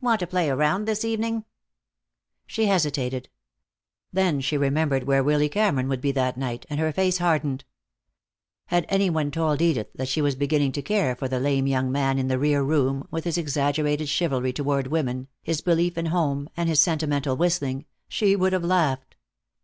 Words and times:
"Want 0.00 0.18
to 0.18 0.26
play 0.26 0.50
around 0.50 0.86
this 0.86 1.04
evening?" 1.04 1.44
She 2.48 2.66
hesitated. 2.66 3.28
Then 4.12 4.40
she 4.40 4.56
remembered 4.58 5.04
where 5.04 5.22
Willy 5.22 5.48
Cameron 5.48 5.86
would 5.86 6.00
be 6.00 6.10
that 6.10 6.36
night, 6.36 6.66
and 6.68 6.80
her 6.80 6.92
face 6.92 7.18
hardened. 7.18 7.64
Had 8.66 8.86
any 8.88 9.08
one 9.08 9.30
told 9.30 9.62
Edith 9.62 9.92
that 9.94 10.08
she 10.08 10.20
was 10.20 10.34
beginning 10.34 10.72
to 10.72 10.82
care 10.82 11.14
for 11.14 11.28
the 11.28 11.38
lame 11.38 11.68
young 11.68 11.92
man 11.92 12.18
in 12.18 12.26
the 12.26 12.40
rear 12.40 12.60
room, 12.64 13.06
with 13.12 13.22
his 13.22 13.38
exaggerated 13.38 14.08
chivalry 14.08 14.52
toward 14.52 14.88
women, 14.88 15.28
his 15.44 15.60
belief 15.60 15.96
in 15.96 16.06
home, 16.06 16.48
and 16.56 16.68
his 16.68 16.80
sentimental 16.80 17.36
whistling, 17.36 17.84
she 18.08 18.34
would 18.34 18.52
have 18.54 18.64
laughed. 18.64 19.14